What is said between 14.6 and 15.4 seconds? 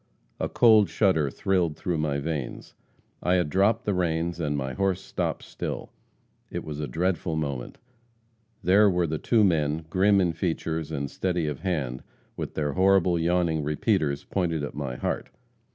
at my heart.